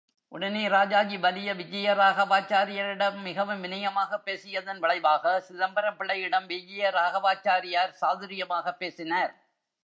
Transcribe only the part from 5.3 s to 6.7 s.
Chidambaram பிள்ளையிடம்